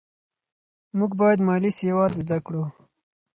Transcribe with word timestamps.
موږ 0.97 1.11
باید 1.21 1.39
مالي 1.47 1.71
سواد 1.79 2.11
زده 2.21 2.37
کړو. 2.45 2.63